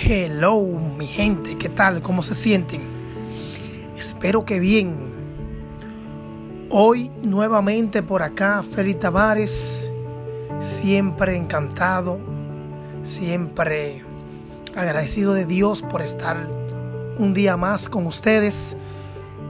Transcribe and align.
Hello, 0.00 0.62
mi 0.96 1.08
gente, 1.08 1.58
¿qué 1.58 1.68
tal? 1.68 2.00
¿Cómo 2.00 2.22
se 2.22 2.32
sienten? 2.32 2.82
Espero 3.96 4.44
que 4.44 4.60
bien. 4.60 4.94
Hoy 6.70 7.10
nuevamente 7.20 8.04
por 8.04 8.22
acá, 8.22 8.62
Félix 8.62 9.00
Tavares, 9.00 9.90
siempre 10.60 11.36
encantado, 11.36 12.20
siempre 13.02 14.04
agradecido 14.76 15.34
de 15.34 15.46
Dios 15.46 15.82
por 15.82 16.00
estar 16.00 16.48
un 17.18 17.34
día 17.34 17.56
más 17.56 17.88
con 17.88 18.06
ustedes, 18.06 18.76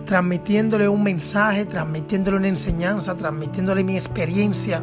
transmitiéndole 0.07 0.89
un 0.89 1.03
mensaje, 1.03 1.67
transmitiéndole 1.67 2.39
una 2.39 2.49
enseñanza, 2.49 3.15
transmitiéndole 3.15 3.85
mi 3.85 3.97
experiencia 3.97 4.83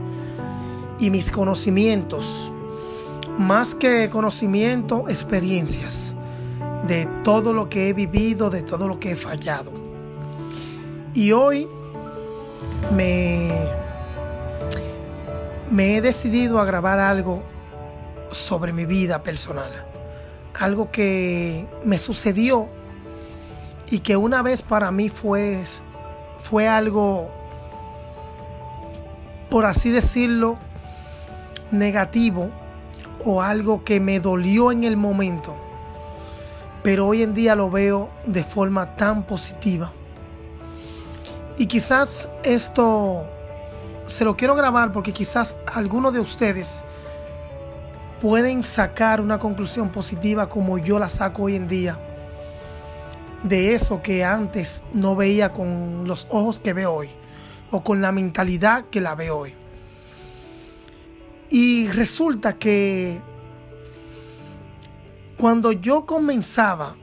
y 0.99 1.09
mis 1.09 1.31
conocimientos 1.31 2.51
más 3.37 3.75
que 3.75 4.09
conocimiento, 4.09 5.05
experiencias 5.09 6.15
de 6.87 7.07
todo 7.23 7.53
lo 7.53 7.69
que 7.69 7.89
he 7.89 7.93
vivido, 7.93 8.49
de 8.49 8.63
todo 8.63 8.87
lo 8.87 8.99
que 8.99 9.11
he 9.11 9.15
fallado. 9.15 9.71
Y 11.13 11.31
hoy 11.31 11.67
me, 12.93 13.49
he 15.77 16.01
decidido 16.01 16.59
a 16.59 16.65
grabar 16.65 16.99
algo 16.99 17.43
sobre 18.31 18.73
mi 18.73 18.85
vida 18.85 19.23
personal. 19.23 19.71
Algo 20.57 20.91
que 20.91 21.67
me 21.83 21.97
sucedió 21.97 22.67
y 23.89 23.99
que 23.99 24.15
una 24.15 24.41
vez 24.41 24.61
para 24.61 24.91
mí 24.91 25.09
fue, 25.09 25.61
fue 26.39 26.67
algo, 26.67 27.29
por 29.49 29.65
así 29.65 29.89
decirlo, 29.89 30.57
negativo 31.71 32.51
o 33.25 33.41
algo 33.41 33.83
que 33.83 33.99
me 33.99 34.19
dolió 34.19 34.71
en 34.71 34.83
el 34.83 34.95
momento, 34.95 35.55
pero 36.83 37.07
hoy 37.07 37.23
en 37.23 37.33
día 37.33 37.55
lo 37.55 37.69
veo 37.69 38.09
de 38.25 38.43
forma 38.43 38.95
tan 38.95 39.23
positiva. 39.23 39.91
Y 41.57 41.65
quizás 41.65 42.29
esto 42.43 43.25
se 44.05 44.23
lo 44.23 44.37
quiero 44.37 44.55
grabar 44.55 44.91
porque 44.91 45.11
quizás 45.11 45.57
algunos 45.65 46.13
de 46.13 46.19
ustedes 46.19 46.83
pueden 48.21 48.63
sacar 48.63 49.19
una 49.19 49.39
conclusión 49.39 49.89
positiva 49.89 50.47
como 50.47 50.77
yo 50.77 50.99
la 50.99 51.09
saco 51.09 51.43
hoy 51.43 51.55
en 51.55 51.67
día 51.67 51.99
de 53.43 53.75
eso 53.75 54.01
que 54.01 54.23
antes 54.23 54.81
no 54.93 55.15
veía 55.15 55.53
con 55.53 56.07
los 56.07 56.27
ojos 56.31 56.59
que 56.59 56.73
veo 56.73 56.93
hoy 56.93 57.09
o 57.71 57.83
con 57.83 58.01
la 58.01 58.11
mentalidad 58.11 58.85
que 58.85 59.01
la 59.01 59.15
veo 59.15 59.37
hoy. 59.37 59.64
Y 61.57 61.87
resulta 61.87 62.57
que 62.57 63.21
cuando 65.37 65.71
yo 65.71 66.05
comenzaba 66.05 66.97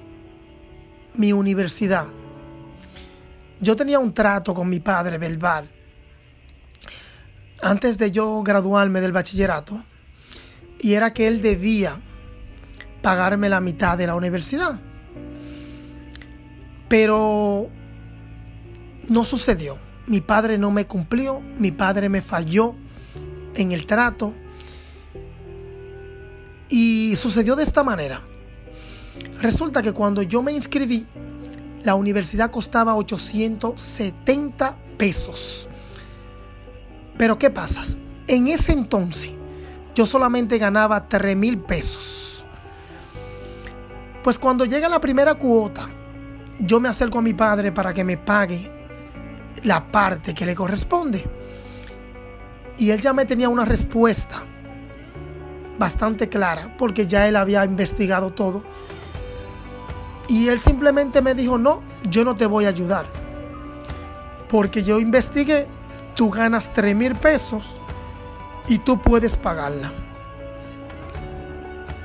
mi 1.14 1.33
universidad, 1.33 2.09
yo 3.61 3.75
tenía 3.77 3.98
un 3.98 4.12
trato 4.12 4.53
con 4.53 4.69
mi 4.69 4.78
padre 4.78 5.17
verbal. 5.17 5.70
Antes 7.62 7.97
de 7.97 8.12
yo 8.12 8.42
graduarme 8.42 9.00
del 9.00 9.12
bachillerato, 9.12 9.83
y 10.81 10.92
era 10.92 11.14
que 11.14 11.28
él 11.28 11.41
debía 11.41 11.98
pagarme 13.00 13.48
la 13.48 13.62
mitad 13.62 13.97
de 13.97 14.06
la 14.06 14.14
universidad. 14.14 14.78
Pero 16.91 17.70
no 19.09 19.25
sucedió. 19.25 19.78
Mi 20.06 20.20
padre 20.20 20.59
no 20.59 20.70
me 20.70 20.87
cumplió, 20.87 21.41
mi 21.41 21.70
padre 21.70 22.11
me 22.11 22.20
falló 22.20 22.75
en 23.55 23.72
el 23.72 23.87
trato. 23.87 24.34
Y 26.73 27.17
sucedió 27.17 27.55
de 27.55 27.65
esta 27.65 27.84
manera. 27.84 28.23
Resulta 29.42 29.83
que 29.83 29.92
cuando 29.92 30.23
yo 30.23 30.41
me 30.41 30.53
inscribí, 30.53 31.06
la 31.84 31.95
universidad 31.95 32.51
costaba 32.51 32.97
870 32.97 34.75
pesos. 34.97 35.69
Pero 37.19 37.37
¿qué 37.37 37.50
pasa? 37.50 37.83
En 38.27 38.49
ese 38.49 38.72
entonces 38.72 39.33
yo 39.94 40.06
solamente 40.06 40.56
ganaba 40.56 41.10
3 41.10 41.37
mil 41.37 41.59
pesos. 41.59 42.47
Pues 44.22 44.39
cuando 44.39 44.65
llega 44.65 44.89
la 44.89 44.99
primera 44.99 45.34
cuota, 45.34 45.91
yo 46.59 46.81
me 46.81 46.89
acerco 46.89 47.19
a 47.19 47.22
mi 47.22 47.34
padre 47.34 47.71
para 47.71 47.93
que 47.93 48.03
me 48.03 48.16
pague 48.16 48.72
la 49.62 49.93
parte 49.93 50.33
que 50.33 50.47
le 50.47 50.54
corresponde. 50.54 51.22
Y 52.78 52.89
él 52.89 53.00
ya 53.03 53.12
me 53.12 53.27
tenía 53.27 53.50
una 53.50 53.66
respuesta 53.66 54.47
bastante 55.82 56.28
clara, 56.28 56.72
porque 56.78 57.09
ya 57.09 57.26
él 57.26 57.34
había 57.34 57.65
investigado 57.65 58.31
todo. 58.31 58.62
Y 60.28 60.47
él 60.47 60.60
simplemente 60.60 61.20
me 61.20 61.34
dijo, 61.34 61.59
no, 61.59 61.82
yo 62.09 62.25
no 62.25 62.37
te 62.37 62.47
voy 62.47 62.66
a 62.66 62.69
ayudar. 62.69 63.04
Porque 64.48 64.84
yo 64.84 65.00
investigué, 65.00 65.66
tú 66.15 66.31
ganas 66.31 66.72
3 66.72 66.94
mil 66.94 67.16
pesos 67.16 67.81
y 68.69 68.78
tú 68.78 69.03
puedes 69.03 69.37
pagarla. 69.37 69.92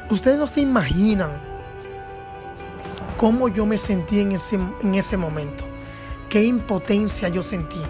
Ustedes 0.10 0.40
no 0.40 0.48
se 0.48 0.62
imaginan 0.62 1.40
cómo 3.16 3.48
yo 3.48 3.68
me 3.68 3.78
sentí 3.78 4.22
en 4.22 4.32
ese, 4.32 4.56
en 4.56 4.96
ese 4.96 5.18
momento. 5.18 5.66
Qué 6.30 6.44
impotencia 6.44 7.30
yo 7.30 7.44
sentí. 7.44 7.84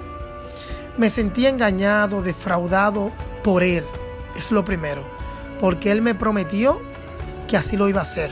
Me 0.97 1.09
sentí 1.09 1.45
engañado, 1.45 2.21
defraudado 2.21 3.13
por 3.41 3.63
él. 3.63 3.85
Es 4.35 4.51
lo 4.51 4.65
primero. 4.65 5.15
Porque 5.59 5.91
él 5.91 6.01
me 6.01 6.15
prometió 6.15 6.81
que 7.47 7.57
así 7.57 7.77
lo 7.77 7.89
iba 7.89 7.99
a 7.99 8.03
hacer. 8.03 8.31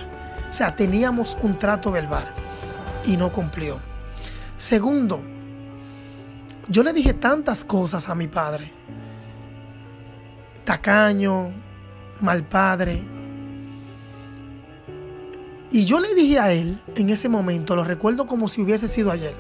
O 0.49 0.53
sea, 0.53 0.75
teníamos 0.75 1.37
un 1.41 1.57
trato 1.57 1.91
verbal 1.91 2.27
y 3.05 3.17
no 3.17 3.31
cumplió. 3.31 3.79
Segundo, 4.57 5.21
yo 6.69 6.83
le 6.83 6.93
dije 6.93 7.13
tantas 7.13 7.63
cosas 7.63 8.09
a 8.09 8.15
mi 8.15 8.27
padre. 8.27 8.71
Tacaño, 10.63 11.51
mal 12.21 12.43
padre. 12.43 13.03
Y 15.71 15.85
yo 15.85 15.99
le 15.99 16.15
dije 16.15 16.39
a 16.39 16.51
él 16.53 16.81
en 16.95 17.09
ese 17.09 17.27
momento, 17.27 17.75
lo 17.75 17.83
recuerdo 17.83 18.27
como 18.27 18.47
si 18.47 18.61
hubiese 18.61 18.87
sido 18.87 19.11
ayer, 19.11 19.35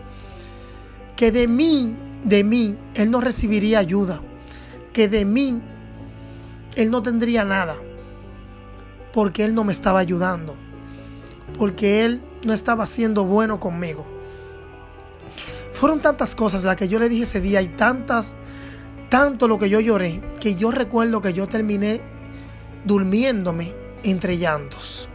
que 1.15 1.31
de 1.31 1.47
mí 1.47 1.95
de 2.25 2.43
mí 2.43 2.75
él 2.95 3.11
no 3.11 3.21
recibiría 3.21 3.79
ayuda, 3.79 4.21
que 4.91 5.07
de 5.07 5.23
mí 5.25 5.61
él 6.75 6.91
no 6.91 7.01
tendría 7.01 7.45
nada, 7.45 7.77
porque 9.13 9.45
él 9.45 9.55
no 9.55 9.63
me 9.63 9.71
estaba 9.71 9.99
ayudando, 9.99 10.55
porque 11.57 12.05
él 12.05 12.21
no 12.45 12.53
estaba 12.53 12.85
siendo 12.85 13.23
bueno 13.23 13.59
conmigo. 13.59 14.05
Fueron 15.73 15.99
tantas 15.99 16.35
cosas 16.35 16.63
las 16.63 16.75
que 16.75 16.87
yo 16.87 16.99
le 16.99 17.09
dije 17.09 17.23
ese 17.23 17.41
día 17.41 17.61
y 17.61 17.67
tantas, 17.69 18.35
tanto 19.09 19.47
lo 19.47 19.57
que 19.57 19.69
yo 19.69 19.79
lloré, 19.79 20.21
que 20.39 20.55
yo 20.55 20.71
recuerdo 20.71 21.21
que 21.21 21.33
yo 21.33 21.47
terminé 21.47 22.01
durmiéndome 22.85 23.73
entre 24.03 24.37
llantos. 24.37 25.09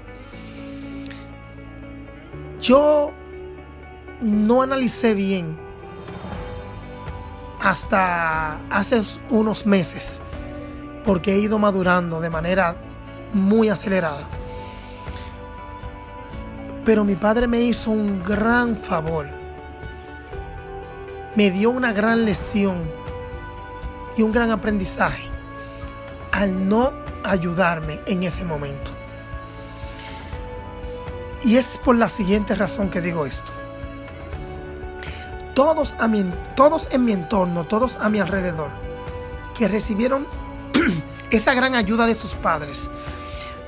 Yo 2.61 3.13
no 4.21 4.63
analicé 4.63 5.15
bien 5.15 5.57
hasta 7.61 8.61
hace 8.69 9.03
unos 9.31 9.67
meses, 9.67 10.21
porque 11.05 11.35
he 11.35 11.39
ido 11.39 11.59
madurando 11.59 12.21
de 12.21 12.31
manera 12.31 12.77
muy 13.33 13.69
acelerada. 13.69 14.25
Pero 16.85 17.05
mi 17.05 17.17
padre 17.17 17.47
me 17.47 17.61
hizo 17.61 17.91
un 17.91 18.23
gran 18.23 18.77
favor. 18.77 19.27
Me 21.37 21.51
dio 21.51 21.71
una 21.71 21.93
gran 21.93 22.25
lección 22.25 22.91
y 24.17 24.23
un 24.23 24.33
gran 24.33 24.51
aprendizaje 24.51 25.29
al 26.33 26.69
no 26.69 26.93
ayudarme 27.25 28.01
en 28.07 28.23
ese 28.23 28.45
momento. 28.45 28.91
Y 31.43 31.57
es 31.57 31.79
por 31.85 31.97
la 31.97 32.09
siguiente 32.09 32.55
razón 32.55 32.91
que 32.91 33.01
digo 33.01 33.25
esto 33.25 33.53
todos, 35.61 35.95
a 35.99 36.09
mi, 36.09 36.25
todos 36.57 36.89
en 36.91 37.05
mi 37.05 37.13
entorno, 37.13 37.65
todos 37.65 37.99
a 38.01 38.09
mi 38.09 38.19
alrededor, 38.19 38.71
que 39.57 39.69
recibieron 39.69 40.27
esa 41.31 41.55
gran 41.55 41.75
ayuda 41.75 42.07
de 42.07 42.15
sus 42.15 42.35
padres, 42.35 42.91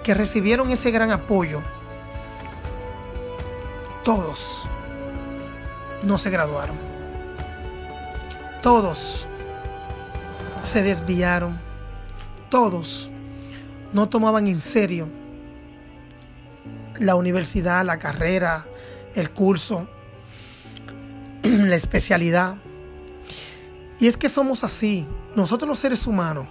que 0.03 0.15
recibieron 0.15 0.71
ese 0.71 0.91
gran 0.91 1.11
apoyo, 1.11 1.63
todos 4.05 4.65
no 6.03 6.19
se 6.19 6.31
graduaron. 6.31 6.77
Todos 8.63 9.27
se 10.65 10.83
desviaron. 10.83 11.59
Todos 12.51 13.11
no 13.93 14.09
tomaban 14.09 14.47
en 14.47 14.61
serio 14.61 15.09
la 16.99 17.15
universidad, 17.15 17.85
la 17.85 17.99
carrera, 17.99 18.67
el 19.15 19.31
curso, 19.31 19.89
la 21.43 21.77
especialidad. 21.77 22.57
Y 23.99 24.07
es 24.07 24.17
que 24.17 24.29
somos 24.29 24.65
así, 24.65 25.07
nosotros 25.35 25.69
los 25.69 25.79
seres 25.79 26.07
humanos, 26.07 26.47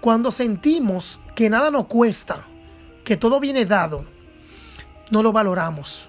cuando 0.00 0.30
sentimos 0.30 1.18
que 1.34 1.50
nada 1.50 1.70
nos 1.70 1.86
cuesta, 1.86 2.46
que 3.04 3.16
todo 3.16 3.40
viene 3.40 3.64
dado, 3.64 4.04
no 5.10 5.22
lo 5.22 5.32
valoramos 5.32 6.08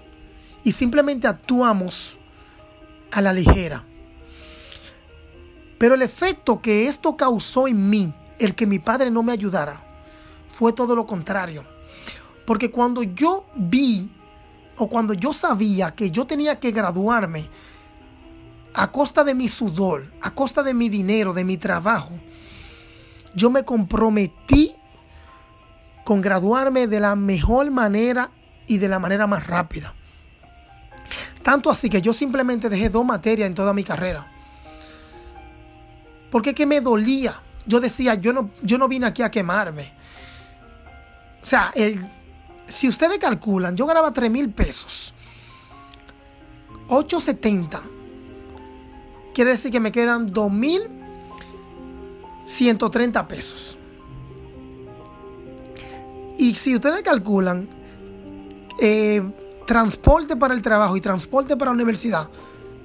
y 0.64 0.72
simplemente 0.72 1.26
actuamos 1.26 2.18
a 3.10 3.20
la 3.20 3.32
ligera. 3.32 3.84
Pero 5.78 5.94
el 5.94 6.02
efecto 6.02 6.60
que 6.60 6.86
esto 6.86 7.16
causó 7.16 7.66
en 7.66 7.88
mí, 7.88 8.12
el 8.38 8.54
que 8.54 8.66
mi 8.66 8.78
padre 8.78 9.10
no 9.10 9.22
me 9.22 9.32
ayudara, 9.32 9.82
fue 10.48 10.72
todo 10.72 10.94
lo 10.94 11.06
contrario. 11.06 11.64
Porque 12.46 12.70
cuando 12.70 13.02
yo 13.02 13.46
vi 13.54 14.10
o 14.76 14.88
cuando 14.88 15.14
yo 15.14 15.32
sabía 15.32 15.92
que 15.94 16.10
yo 16.10 16.26
tenía 16.26 16.58
que 16.60 16.70
graduarme 16.70 17.48
a 18.74 18.90
costa 18.92 19.24
de 19.24 19.34
mi 19.34 19.48
sudor, 19.48 20.12
a 20.20 20.32
costa 20.34 20.62
de 20.62 20.74
mi 20.74 20.88
dinero, 20.88 21.32
de 21.32 21.44
mi 21.44 21.56
trabajo, 21.56 22.12
yo 23.34 23.50
me 23.50 23.64
comprometí 23.64 24.72
con 26.04 26.20
graduarme 26.20 26.86
de 26.86 27.00
la 27.00 27.14
mejor 27.14 27.70
manera 27.70 28.30
y 28.66 28.78
de 28.78 28.88
la 28.88 28.98
manera 28.98 29.26
más 29.26 29.46
rápida. 29.46 29.94
Tanto 31.42 31.70
así 31.70 31.88
que 31.88 32.00
yo 32.00 32.12
simplemente 32.12 32.68
dejé 32.68 32.88
dos 32.88 33.04
materias 33.04 33.46
en 33.46 33.54
toda 33.54 33.72
mi 33.72 33.84
carrera. 33.84 34.26
Porque 36.30 36.54
que 36.54 36.66
me 36.66 36.80
dolía. 36.80 37.34
Yo 37.66 37.80
decía, 37.80 38.14
yo 38.14 38.32
no, 38.32 38.50
yo 38.62 38.78
no 38.78 38.88
vine 38.88 39.06
aquí 39.06 39.22
a 39.22 39.30
quemarme. 39.30 39.92
O 41.42 41.44
sea, 41.44 41.72
el, 41.74 42.04
si 42.66 42.88
ustedes 42.88 43.18
calculan, 43.18 43.76
yo 43.76 43.86
ganaba 43.86 44.12
3 44.12 44.30
mil 44.30 44.50
pesos. 44.50 45.14
870. 46.88 47.82
Quiere 49.34 49.50
decir 49.50 49.70
que 49.70 49.80
me 49.80 49.92
quedan 49.92 50.32
2.130 52.50 53.26
pesos. 53.26 53.78
Y 56.36 56.54
si 56.54 56.74
ustedes 56.74 57.02
calculan 57.02 57.68
eh, 58.80 59.22
transporte 59.66 60.36
para 60.36 60.54
el 60.54 60.62
trabajo 60.62 60.96
y 60.96 61.00
transporte 61.00 61.56
para 61.56 61.70
la 61.70 61.74
universidad, 61.74 62.28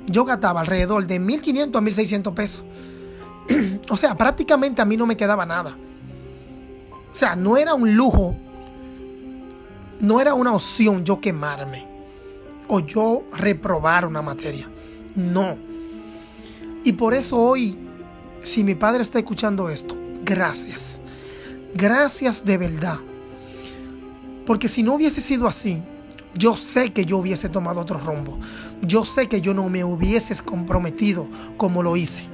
yo 0.08 0.24
gastaba 0.26 0.62
alrededor 0.62 1.08
de 1.08 1.20
1.500 1.20 1.76
a 1.76 1.82
1.600 1.82 2.34
pesos. 2.34 2.64
o 3.90 3.98
sea, 3.98 4.16
prácticamente 4.16 4.82
a 4.82 4.86
mí 4.86 4.98
no 4.98 5.06
me 5.06 5.18
quedaba 5.18 5.46
nada. 5.46 5.76
O 7.12 7.16
sea, 7.16 7.36
no 7.36 7.56
era 7.58 7.74
un 7.74 7.96
lujo, 7.96 8.36
no 10.02 10.20
era 10.20 10.34
una 10.34 10.54
opción 10.54 11.06
yo 11.06 11.22
quemarme 11.22 11.88
o 12.68 12.82
yo 12.82 13.24
reprobar 13.32 14.06
una 14.06 14.22
materia. 14.22 14.70
No. 15.16 15.58
Y 16.84 16.92
por 16.92 17.14
eso 17.14 17.40
hoy, 17.40 17.85
si 18.46 18.64
mi 18.64 18.76
padre 18.76 19.02
está 19.02 19.18
escuchando 19.18 19.70
esto, 19.70 19.98
gracias. 20.24 21.02
Gracias 21.74 22.46
de 22.46 22.58
verdad. 22.58 23.00
Porque 24.46 24.68
si 24.68 24.84
no 24.84 24.94
hubiese 24.94 25.20
sido 25.20 25.48
así, 25.48 25.82
yo 26.36 26.56
sé 26.56 26.94
que 26.94 27.06
yo 27.06 27.18
hubiese 27.18 27.50
tomado 27.50 27.82
otro 27.82 27.98
rumbo. 27.98 28.38
Yo 28.82 29.04
sé 29.04 29.28
que 29.28 29.42
yo 29.42 29.54
no 29.54 29.68
me 29.68 29.84
hubieses 29.84 30.42
comprometido 30.42 31.28
como 31.58 31.82
lo 31.82 31.98
hice. 31.98 32.28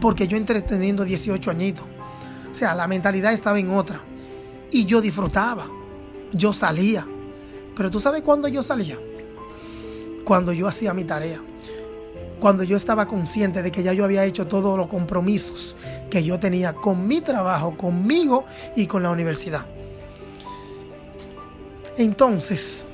Porque 0.00 0.28
yo 0.28 0.36
entreteniendo 0.36 1.04
18 1.04 1.50
añitos. 1.50 1.84
O 2.50 2.54
sea, 2.54 2.74
la 2.74 2.86
mentalidad 2.86 3.32
estaba 3.32 3.58
en 3.58 3.70
otra. 3.70 4.00
Y 4.70 4.86
yo 4.86 5.00
disfrutaba. 5.00 5.66
Yo 6.32 6.52
salía. 6.52 7.04
Pero 7.74 7.90
tú 7.90 7.98
sabes 7.98 8.22
cuándo 8.22 8.46
yo 8.46 8.62
salía? 8.62 8.96
Cuando 10.24 10.52
yo 10.52 10.68
hacía 10.68 10.94
mi 10.94 11.02
tarea. 11.04 11.40
Cuando 12.40 12.62
yo 12.62 12.76
estaba 12.76 13.06
consciente 13.06 13.62
de 13.62 13.72
que 13.72 13.82
ya 13.82 13.92
yo 13.92 14.04
había 14.04 14.24
hecho 14.24 14.46
todos 14.46 14.78
los 14.78 14.86
compromisos 14.86 15.76
que 16.08 16.22
yo 16.22 16.38
tenía 16.38 16.72
con 16.72 17.06
mi 17.06 17.20
trabajo, 17.20 17.76
conmigo 17.76 18.44
y 18.76 18.86
con 18.86 19.02
la 19.02 19.10
universidad. 19.10 19.66
Entonces, 21.96 22.86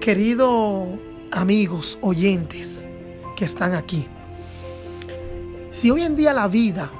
queridos 0.00 0.88
amigos, 1.30 1.98
oyentes 2.02 2.88
que 3.36 3.44
están 3.44 3.74
aquí, 3.74 4.08
si 5.70 5.92
hoy 5.92 6.02
en 6.02 6.16
día 6.16 6.32
la 6.32 6.48
vida, 6.48 6.90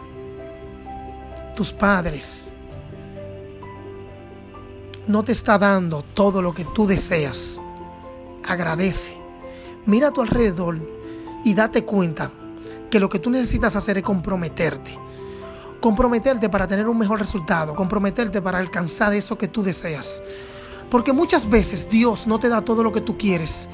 tus 1.57 1.73
padres, 1.73 2.53
no 5.09 5.25
te 5.25 5.33
está 5.33 5.59
dando 5.59 6.03
todo 6.15 6.41
lo 6.41 6.55
que 6.55 6.65
tú 6.67 6.87
deseas, 6.87 7.61
agradece. 8.45 9.18
Mira 9.89 10.09
a 10.09 10.11
tu 10.13 10.21
alrededor 10.21 10.79
y 11.45 11.55
date 11.55 11.85
cuenta 11.85 12.31
que 12.89 13.01
lo 13.01 13.09
que 13.09 13.19
tú 13.19 13.31
necesitas 13.31 13.75
hacer 13.75 13.99
es 13.99 14.05
comprometerte 14.05 14.93
comprometerte 15.81 16.49
para 16.49 16.67
tener 16.67 16.89
un 16.89 16.99
mejor 16.99 17.21
resultado, 17.21 17.75
comprometerte 17.75 18.43
para 18.43 18.59
alcanzar 18.59 19.15
eso 19.15 19.39
que 19.39 19.49
tú 19.49 19.63
deseas. 19.63 20.23
Porque 20.91 21.13
muchas 21.13 21.49
veces 21.49 21.89
Dios 21.89 22.27
no 22.27 22.39
te 22.39 22.49
da 22.49 22.63
todo 22.63 22.83
lo 22.83 22.93
que 22.93 23.01
tú 23.01 23.17
quieres. 23.19 23.69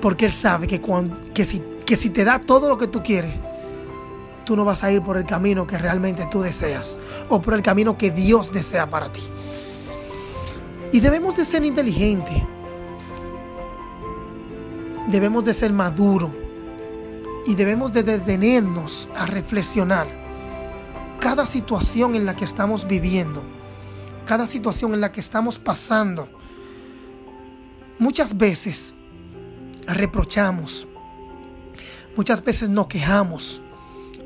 Porque 0.00 0.26
Él 0.26 0.32
sabe 0.32 0.66
que, 0.66 1.44
si, 1.44 1.62
que 1.84 1.96
si 1.96 2.10
te 2.10 2.24
da 2.24 2.40
todo 2.40 2.68
lo 2.68 2.78
que 2.78 2.86
tú 2.86 3.02
quieres, 3.02 3.32
tú 4.44 4.56
no 4.56 4.64
vas 4.64 4.82
a 4.82 4.90
ir 4.90 5.02
por 5.02 5.16
el 5.16 5.24
camino 5.24 5.66
que 5.66 5.78
realmente 5.78 6.26
tú 6.30 6.42
deseas 6.42 6.98
o 7.28 7.40
por 7.40 7.54
el 7.54 7.62
camino 7.62 7.96
que 7.96 8.10
Dios 8.10 8.52
desea 8.52 8.88
para 8.88 9.10
ti. 9.12 9.20
Y 10.92 11.00
debemos 11.00 11.36
de 11.36 11.44
ser 11.44 11.64
inteligentes. 11.64 12.42
Debemos 15.08 15.44
de 15.44 15.54
ser 15.54 15.72
maduros 15.72 16.30
y 17.46 17.54
debemos 17.54 17.92
de 17.92 18.02
detenernos 18.02 19.08
a 19.14 19.26
reflexionar 19.26 20.06
cada 21.20 21.46
situación 21.46 22.14
en 22.14 22.24
la 22.24 22.36
que 22.36 22.44
estamos 22.44 22.86
viviendo, 22.86 23.42
cada 24.26 24.46
situación 24.46 24.94
en 24.94 25.00
la 25.00 25.12
que 25.12 25.20
estamos 25.20 25.58
pasando. 25.58 26.28
Muchas 27.98 28.36
veces 28.36 28.94
reprochamos, 29.86 30.86
muchas 32.16 32.42
veces 32.42 32.68
nos 32.68 32.86
quejamos, 32.86 33.60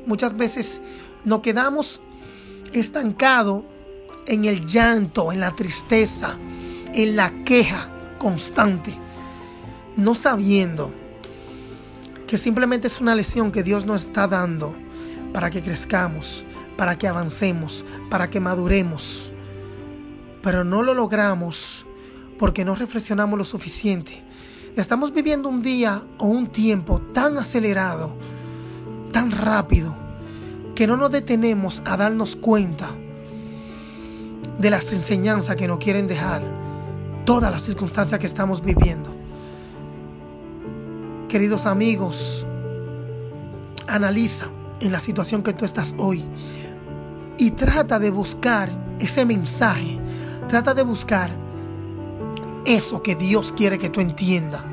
muchas 0.05 0.35
veces 0.35 0.81
nos 1.23 1.41
quedamos 1.41 2.01
estancados 2.73 3.63
en 4.25 4.45
el 4.45 4.65
llanto, 4.65 5.31
en 5.31 5.39
la 5.39 5.55
tristeza, 5.55 6.37
en 6.93 7.15
la 7.15 7.43
queja 7.43 7.89
constante, 8.17 8.97
no 9.97 10.15
sabiendo 10.15 10.93
que 12.27 12.37
simplemente 12.37 12.87
es 12.87 13.01
una 13.01 13.15
lección 13.15 13.51
que 13.51 13.63
Dios 13.63 13.85
nos 13.85 14.03
está 14.03 14.27
dando 14.27 14.75
para 15.33 15.49
que 15.49 15.61
crezcamos, 15.61 16.45
para 16.77 16.97
que 16.97 17.07
avancemos, 17.07 17.83
para 18.09 18.29
que 18.29 18.39
maduremos. 18.39 19.31
Pero 20.43 20.63
no 20.63 20.83
lo 20.83 20.93
logramos 20.93 21.85
porque 22.37 22.63
no 22.63 22.75
reflexionamos 22.75 23.39
lo 23.39 23.45
suficiente. 23.45 24.23
Estamos 24.75 25.11
viviendo 25.11 25.49
un 25.49 25.63
día 25.63 26.03
o 26.19 26.27
un 26.27 26.47
tiempo 26.47 27.01
tan 27.13 27.37
acelerado, 27.37 28.15
tan 29.11 29.31
rápido, 29.31 29.97
que 30.75 30.85
no 30.85 30.95
nos 30.95 31.11
detenemos 31.11 31.81
a 31.85 31.97
darnos 31.97 32.35
cuenta 32.35 32.89
de 34.59 34.69
las 34.69 34.93
enseñanzas 34.93 35.55
que 35.55 35.67
nos 35.67 35.79
quieren 35.79 36.05
dejar 36.05 36.43
todas 37.25 37.51
las 37.51 37.63
circunstancias 37.63 38.19
que 38.19 38.27
estamos 38.27 38.61
viviendo. 38.61 39.16
Queridos 41.27 41.65
amigos, 41.65 42.47
analiza 43.85 44.45
en 44.79 44.93
la 44.93 45.01
situación 45.01 45.43
que 45.43 45.51
tú 45.51 45.65
estás 45.65 45.93
hoy 45.97 46.23
y 47.37 47.51
trata 47.51 47.99
de 47.99 48.11
buscar 48.11 48.69
ese 48.99 49.25
mensaje, 49.25 49.99
trata 50.47 50.73
de 50.73 50.83
buscar 50.83 51.31
eso 52.65 53.03
que 53.03 53.15
Dios 53.15 53.51
quiere 53.51 53.77
que 53.77 53.89
tú 53.89 53.99
entiendas. 53.99 54.63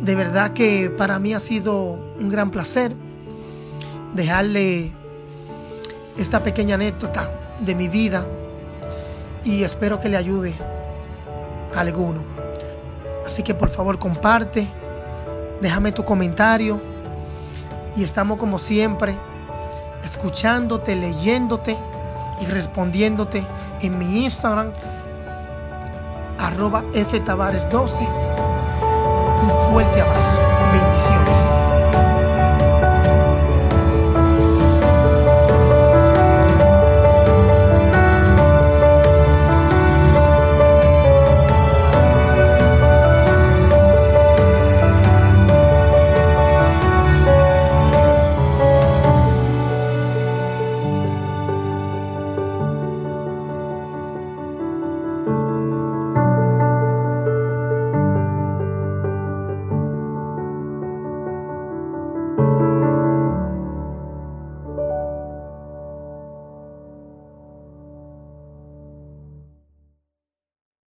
De 0.00 0.14
verdad 0.14 0.52
que 0.52 0.90
para 0.90 1.18
mí 1.18 1.34
ha 1.34 1.40
sido 1.40 1.98
un 2.20 2.28
gran 2.28 2.52
placer 2.52 2.94
dejarle 4.14 4.92
esta 6.16 6.44
pequeña 6.44 6.76
anécdota 6.76 7.32
de 7.60 7.74
mi 7.74 7.88
vida 7.88 8.24
y 9.44 9.64
espero 9.64 9.98
que 9.98 10.08
le 10.08 10.16
ayude 10.16 10.54
a 11.74 11.80
alguno. 11.80 12.37
Así 13.28 13.42
que 13.42 13.52
por 13.52 13.68
favor 13.68 13.98
comparte, 13.98 14.66
déjame 15.60 15.92
tu 15.92 16.02
comentario 16.02 16.80
y 17.94 18.02
estamos 18.02 18.38
como 18.38 18.58
siempre 18.58 19.14
escuchándote, 20.02 20.96
leyéndote 20.96 21.76
y 22.40 22.46
respondiéndote 22.46 23.46
en 23.82 23.98
mi 23.98 24.24
Instagram 24.24 24.72
arroba 26.38 26.82
ftavares12. 26.94 28.08
Un 29.42 29.70
fuerte 29.70 30.00
abrazo. 30.00 30.40